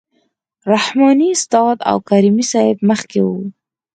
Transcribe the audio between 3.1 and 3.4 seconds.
وو.